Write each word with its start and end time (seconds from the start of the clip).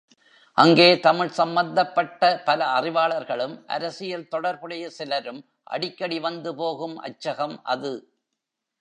அங்கே, 0.57 0.99
தமிழ் 0.99 1.29
சம்பந்தப்பட்ட 1.29 2.41
பல 2.45 2.65
அறிவாளர்களும், 2.79 3.65
அரசியல் 3.67 4.27
தொடர்புடைய 4.27 4.89
சிலரும் 4.89 5.41
அடிக்கடி 5.63 6.19
வந்து 6.19 6.55
போகும் 6.55 6.97
அச்சகம் 6.99 7.59
அது. 7.63 7.93